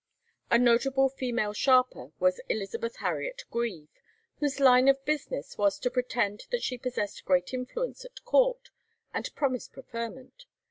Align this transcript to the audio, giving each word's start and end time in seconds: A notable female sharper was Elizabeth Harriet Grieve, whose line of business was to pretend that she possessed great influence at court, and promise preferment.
A 0.49 0.57
notable 0.57 1.09
female 1.09 1.53
sharper 1.53 2.11
was 2.19 2.41
Elizabeth 2.49 2.95
Harriet 2.95 3.43
Grieve, 3.51 3.91
whose 4.39 4.59
line 4.59 4.87
of 4.87 5.05
business 5.05 5.59
was 5.59 5.77
to 5.77 5.91
pretend 5.91 6.47
that 6.49 6.63
she 6.63 6.79
possessed 6.79 7.23
great 7.23 7.53
influence 7.53 8.03
at 8.03 8.25
court, 8.25 8.71
and 9.13 9.29
promise 9.35 9.67
preferment. 9.67 10.47